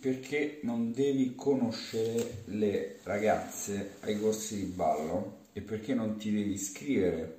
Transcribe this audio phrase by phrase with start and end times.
[0.00, 6.52] Perché non devi conoscere le ragazze ai corsi di ballo e perché non ti devi
[6.52, 7.38] iscrivere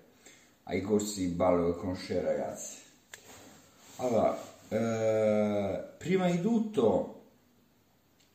[0.63, 2.77] ai corsi di ballo per conoscere ragazzi.
[3.97, 4.37] Allora,
[4.69, 7.21] eh, prima di tutto,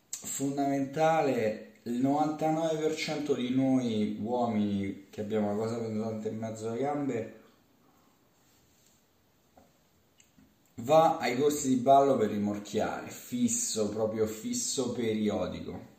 [0.09, 7.43] fondamentale, il 99% di noi uomini che abbiamo una cosa pendolante in mezzo alle gambe
[10.77, 15.93] va ai corsi di ballo per rimorchiare, fisso, proprio fisso periodico.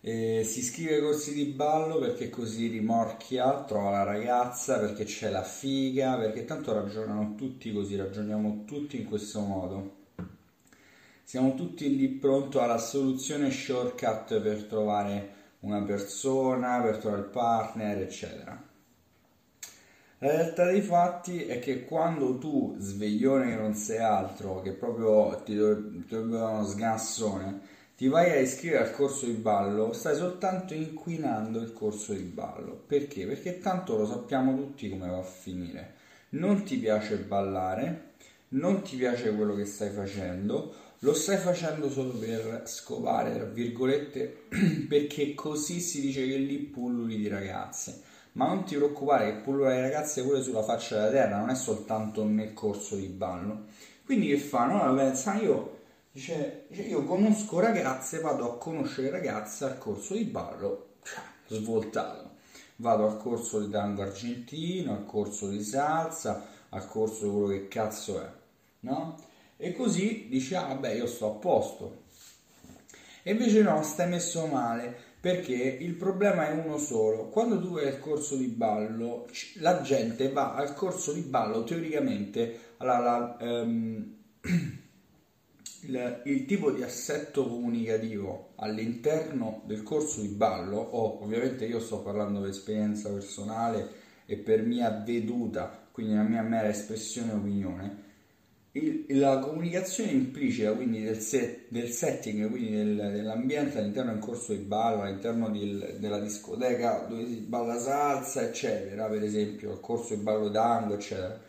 [0.00, 5.28] Eh, si iscrive ai corsi di ballo perché così rimorchia, trova la ragazza, perché c'è
[5.30, 9.96] la figa, perché tanto ragionano tutti così, ragioniamo tutti in questo modo.
[11.24, 17.98] Siamo tutti lì pronti alla soluzione shortcut per trovare una persona, per trovare il partner,
[18.00, 18.68] eccetera.
[20.20, 25.40] La realtà dei fatti è che quando tu, sveglione che non sei altro, che proprio
[25.44, 27.60] ti dovrebbe dare uno sgassone,
[27.96, 32.82] ti vai a iscrivere al corso di ballo, stai soltanto inquinando il corso di ballo.
[32.84, 33.26] Perché?
[33.26, 35.94] Perché tanto lo sappiamo tutti come va a finire.
[36.30, 38.14] Non ti piace ballare,
[38.48, 44.46] non ti piace quello che stai facendo, lo stai facendo solo per scopare, tra virgolette,
[44.88, 48.07] perché così si dice che lì pulluli di ragazze.
[48.38, 51.56] Ma non ti preoccupare che pullula di ragazze pure sulla faccia della terra, non è
[51.56, 53.64] soltanto nel corso di ballo.
[54.04, 54.80] Quindi che fanno?
[54.80, 55.80] Allora pensa, io
[56.12, 61.18] dice, io conosco ragazze, vado a conoscere ragazze al corso di ballo, cioè,
[61.48, 62.36] svoltato.
[62.76, 67.66] Vado al corso di tango argentino, al corso di salsa, al corso di quello che
[67.66, 68.30] cazzo è,
[68.80, 69.16] no?
[69.56, 72.02] E così dici, ah beh, io sto a posto.
[73.24, 77.28] E invece no, stai messo male, perché il problema è uno solo.
[77.28, 82.74] Quando tu vai al corso di ballo, la gente va al corso di ballo teoricamente,
[82.76, 84.14] allora, um,
[85.82, 92.00] il, il, tipo di assetto comunicativo all'interno del corso di ballo, o ovviamente io sto
[92.00, 98.06] parlando per esperienza personale e per mia veduta, quindi la mia mera espressione e opinione,
[98.78, 104.52] il, la comunicazione implicita quindi del, set, del setting, quindi del, dell'ambiente all'interno del corso
[104.52, 110.14] di ballo, all'interno di, della discoteca dove si balla salsa, eccetera, per esempio il corso
[110.14, 111.48] di ballo tango, eccetera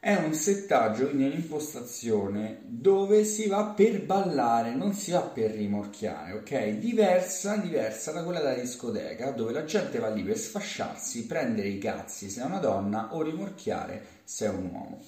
[0.00, 6.34] è un settaggio, quindi un'impostazione dove si va per ballare, non si va per rimorchiare,
[6.34, 6.78] ok?
[6.78, 11.78] Diversa, diversa da quella della discoteca, dove la gente va lì per sfasciarsi, prendere i
[11.78, 15.02] cazzi se è una donna o rimorchiare se è un uomo.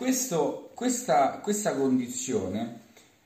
[0.00, 2.80] Questo, questa, questa condizione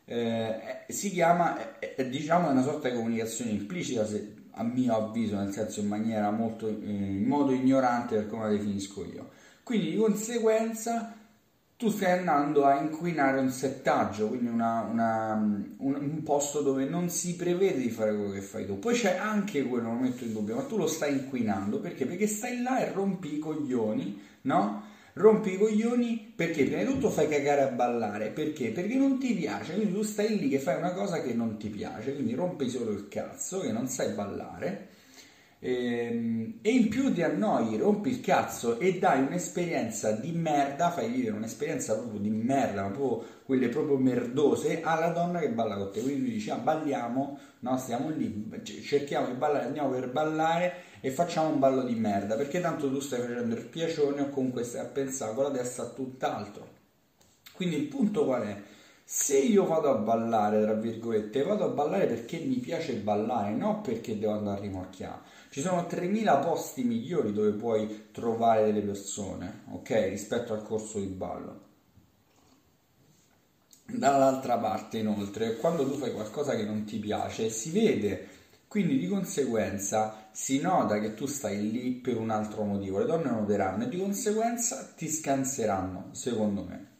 [0.06, 5.52] eh, si chiama, eh, diciamo, una sorta di comunicazione implicita, se, a mio avviso, nel
[5.52, 9.30] senso in maniera molto, eh, in modo ignorante per come la definisco io
[9.62, 11.16] quindi di conseguenza
[11.76, 17.08] tu stai andando a inquinare un settaggio, quindi una, una, un, un, posto dove non
[17.08, 18.80] si prevede di fare quello che fai tu.
[18.80, 22.04] Poi c'è anche quello, non metto in dubbio, ma tu lo stai inquinando perché?
[22.04, 24.92] Perché stai là e rompi i coglioni, no?
[25.14, 28.70] Rompi i coglioni perché prima di tutto fai cagare a ballare, perché?
[28.70, 31.68] Perché non ti piace, quindi tu stai lì che fai una cosa che non ti
[31.68, 34.88] piace, quindi rompi solo il cazzo, che non sai ballare
[35.66, 41.08] Ehm, e in più ti annoi, rompi il cazzo e dai un'esperienza di merda, fai
[41.08, 46.02] vivere un'esperienza proprio di merda, proprio quelle proprio merdose alla donna che balla con te.
[46.02, 48.50] Quindi tu dici, ah, balliamo, no, stiamo lì,
[48.82, 53.00] cerchiamo di ballare, andiamo per ballare e facciamo un ballo di merda, perché tanto tu
[53.00, 56.68] stai facendo il piacione o comunque stai a pensare con la testa a tutt'altro.
[57.54, 58.62] Quindi il punto qual è?
[59.06, 63.82] Se io vado a ballare, tra virgolette, vado a ballare perché mi piace ballare, non
[63.82, 65.20] perché devo andare a rimorchiare.
[65.50, 69.90] Ci sono 3000 posti migliori dove puoi trovare delle persone, ok?
[70.08, 71.60] Rispetto al corso di ballo.
[73.86, 78.28] Dall'altra parte, inoltre, quando tu fai qualcosa che non ti piace, si vede,
[78.66, 82.98] quindi di conseguenza si nota che tu stai lì per un altro motivo.
[82.98, 86.93] Le donne noteranno e di conseguenza ti scanseranno, secondo me.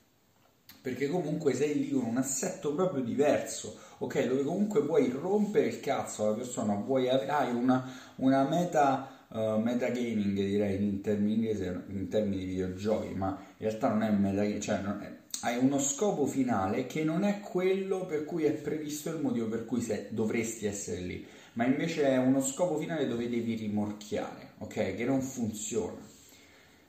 [0.85, 4.27] Perché comunque sei lì con un assetto proprio diverso, ok?
[4.27, 10.35] Dove comunque puoi rompere il cazzo alla persona, vuoi, hai una, una meta, uh, metagaming
[10.35, 15.17] direi in termini, in termini di videogiochi, ma in realtà non è metagaming, cioè è,
[15.41, 19.65] hai uno scopo finale che non è quello per cui è previsto il motivo per
[19.65, 24.95] cui sei, dovresti essere lì, ma invece è uno scopo finale dove devi rimorchiare, ok?
[24.95, 26.14] Che non funziona.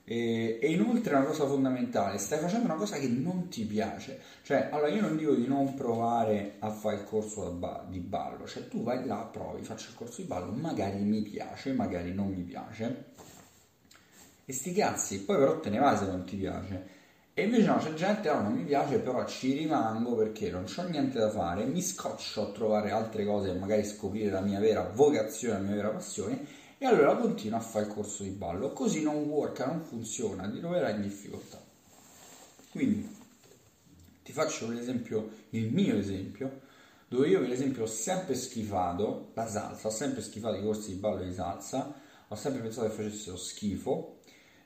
[0.07, 4.22] E, e, inoltre una cosa fondamentale, stai facendo una cosa che non ti piace.
[4.44, 7.57] Cioè, allora io non dico di non provare a fare il corso
[7.90, 11.74] di ballo, cioè tu vai là, provi, faccio il corso di ballo, magari mi piace,
[11.74, 13.13] magari non mi piace.
[14.46, 16.94] E sti cazzi, poi però te ne vai se non ti piace.
[17.34, 20.81] E invece no, c'è gente, no, non mi piace, però ci rimango perché non ho
[20.84, 25.56] niente da fare, mi scoccio a trovare altre cose magari scoprire la mia vera vocazione,
[25.56, 26.46] la mia vera passione,
[26.77, 28.72] e allora continuo a fare il corso di ballo.
[28.74, 31.62] Così non worka, non funziona, ti troverai in difficoltà.
[32.72, 33.16] Quindi,
[34.24, 36.62] ti faccio un esempio, il mio esempio,
[37.07, 41.00] dove io per esempio ho sempre schifato la salsa, ho sempre schifato i corsi di
[41.00, 41.94] ballo di salsa,
[42.27, 44.16] ho sempre pensato che facessero schifo,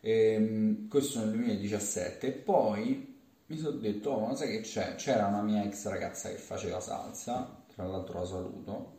[0.01, 2.31] Ehm, questo nel 2017.
[2.31, 3.17] Poi
[3.47, 4.95] mi sono detto, oh, ma sai che c'è?
[4.95, 8.97] C'era una mia ex ragazza che faceva salsa, tra l'altro la saluto.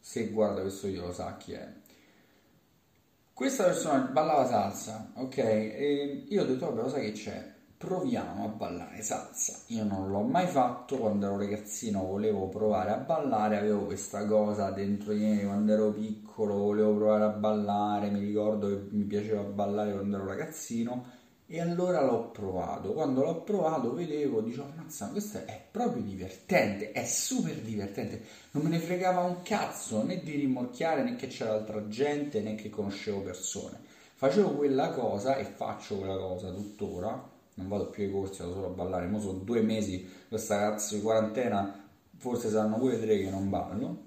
[0.00, 1.72] Se guarda questo video lo sa chi è.
[3.36, 5.36] Questa persona ballava salsa, ok?
[5.36, 7.54] E io ho detto, vabbè, sai che c'è?
[7.76, 9.60] proviamo a ballare salsa.
[9.66, 14.70] Io non l'ho mai fatto, quando ero ragazzino volevo provare a ballare, avevo questa cosa
[14.70, 19.42] dentro di me quando ero piccolo, volevo provare a ballare, mi ricordo che mi piaceva
[19.42, 21.04] ballare quando ero ragazzino
[21.46, 22.92] e allora l'ho provato.
[22.92, 28.22] Quando l'ho provato vedevo, dicevo, mazza, questo è proprio divertente, è super divertente.
[28.52, 32.54] Non me ne fregava un cazzo né di rimorchiare né che c'era altra gente né
[32.54, 33.78] che conoscevo persone.
[34.14, 38.66] Facevo quella cosa e faccio quella cosa tuttora non vado più ai corsi, vado solo
[38.66, 39.06] a ballare.
[39.06, 44.04] Mo sono due mesi questa cazzo di quarantena, forse saranno pure tre che non ballo,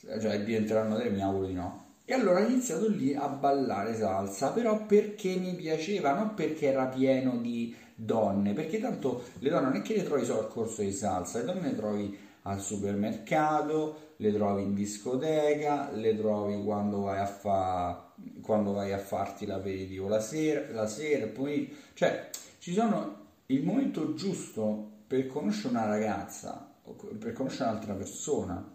[0.00, 1.83] cioè diventeranno tre, mi auguro di no.
[2.06, 6.86] E allora ho iniziato lì a ballare salsa, però perché mi piaceva, non perché era
[6.86, 10.82] pieno di donne, perché tanto le donne non è che le trovi solo al corso
[10.82, 17.00] di salsa, le donne le trovi al supermercato, le trovi in discoteca, le trovi quando
[17.00, 18.12] vai a, fa,
[18.42, 22.28] quando vai a farti l'aperitivo la sera, la sera, poi, cioè
[22.58, 26.70] ci sono il momento giusto per conoscere una ragazza,
[27.18, 28.72] per conoscere un'altra persona.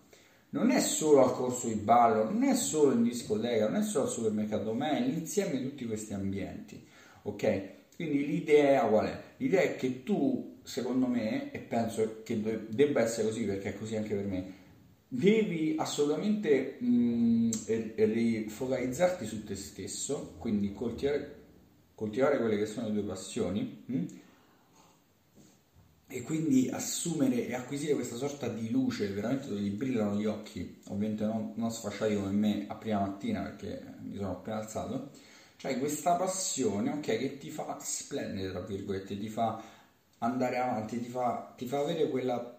[0.52, 4.06] Non è solo al corso di ballo, non è solo in discoteca, non è solo
[4.06, 6.84] al supermercato, ma è l'insieme di tutti questi ambienti.
[7.24, 7.64] Ok?
[7.96, 9.22] Quindi l'idea qual è?
[9.38, 13.96] L'idea è che tu, secondo me, e penso che debba essere così perché è così
[13.96, 14.54] anche per me,
[15.08, 16.78] devi assolutamente
[17.96, 21.38] rifocalizzarti su te stesso, quindi coltivare
[22.00, 24.06] coltivare quelle che sono le tue passioni mh?
[26.12, 30.82] E quindi assumere e acquisire questa sorta di luce veramente dove gli brillano gli occhi,
[30.88, 35.12] ovviamente non, non sfasciati come me a prima mattina perché mi sono appena alzato,
[35.58, 39.62] cioè questa passione ok, che ti fa splendere, tra virgolette, ti fa
[40.18, 42.58] andare avanti, ti fa, ti fa avere quella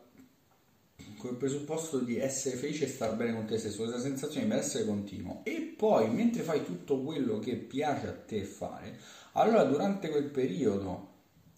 [1.17, 4.85] quel presupposto di essere felice e star bene con te stesso, questa sensazione di essere
[4.85, 5.41] continuo.
[5.45, 8.99] E poi, mentre fai tutto quello che piace a te fare,
[9.33, 11.09] allora durante quel periodo,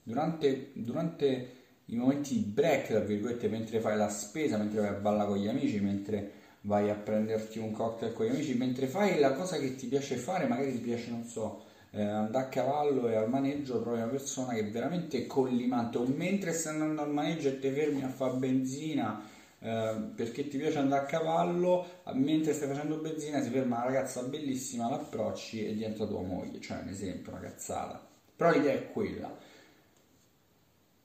[0.03, 4.99] durante, durante i momenti di break, tra virgolette, mentre fai la spesa, mentre vai a
[4.99, 6.31] ballare con gli amici, mentre
[6.63, 10.17] vai a prenderti un cocktail con gli amici, mentre fai la cosa che ti piace
[10.17, 14.07] fare, magari ti piace, non so, eh, andare a cavallo e al maneggio trovi una
[14.07, 18.09] persona che è veramente collimante, o mentre stai andando al maneggio e ti fermi a
[18.09, 19.29] fare benzina
[19.65, 24.23] eh, perché ti piace andare a cavallo, mentre stai facendo benzina si ferma una ragazza
[24.23, 28.05] bellissima, l'approcci e diventa tua moglie, cioè un esempio, una cazzata.
[28.35, 29.33] Però l'idea è quella.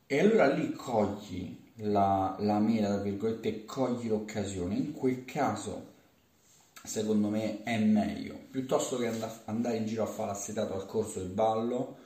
[0.09, 4.75] E allora lì cogli la, la mela, tra virgolette, cogli l'occasione.
[4.75, 5.93] In quel caso,
[6.81, 9.11] secondo me, è meglio, piuttosto che
[9.45, 11.97] andare in giro a fare l'assetato al corso del ballo,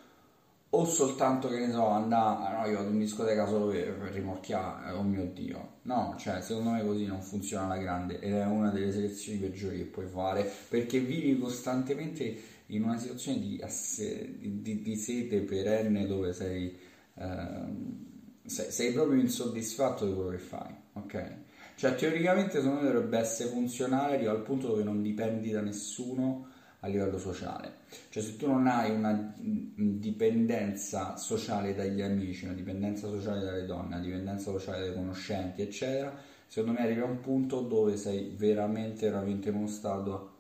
[0.73, 4.91] o soltanto che ne so andare no io vado in discoteca solo per, per rimorchiare
[4.93, 8.69] oh mio dio no cioè secondo me così non funziona alla grande ed è una
[8.69, 14.81] delle selezioni peggiori che puoi fare perché vivi costantemente in una situazione di, asse, di,
[14.81, 18.09] di sete perenne dove sei ehm,
[18.45, 21.35] sei, sei proprio insoddisfatto di quello che fai, ok?
[21.75, 26.47] Cioè teoricamente secondo me dovrebbe essere funzionale arriva al punto dove non dipendi da nessuno
[26.81, 27.79] a livello sociale.
[28.09, 33.95] Cioè se tu non hai una dipendenza sociale dagli amici, una dipendenza sociale dalle donne,
[33.95, 36.15] una dipendenza sociale dai conoscenti, eccetera,
[36.47, 40.31] secondo me arrivi a un punto dove sei veramente, veramente in uno stato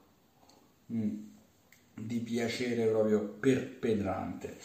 [0.91, 1.17] mm,
[1.95, 4.57] di piacere proprio perpetrante.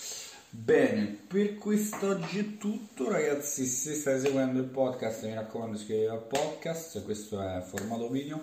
[0.59, 6.23] Bene, per quest'oggi è tutto ragazzi, se stai seguendo il podcast mi raccomando iscrivetevi al
[6.23, 8.41] podcast, questo è formato video,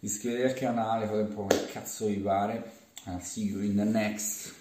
[0.00, 2.70] iscrivetevi al canale, fate un po' come cazzo vi pare,
[3.04, 4.57] I'll see you in the next